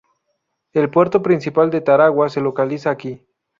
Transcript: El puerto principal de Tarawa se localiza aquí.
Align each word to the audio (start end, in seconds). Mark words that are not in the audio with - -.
El 0.73 0.89
puerto 0.89 1.21
principal 1.21 1.69
de 1.69 1.79
Tarawa 1.81 2.27
se 2.27 2.41
localiza 2.41 2.89
aquí. 2.89 3.21